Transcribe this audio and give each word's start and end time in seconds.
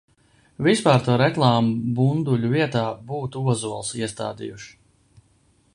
Vispār 0.67 1.03
to 1.07 1.17
reklāmu 1.21 1.93
bunduļu 1.99 2.49
vietā 2.55 2.83
būtu 3.11 3.45
ozolus 3.55 3.95
iestādījuši. 4.03 4.73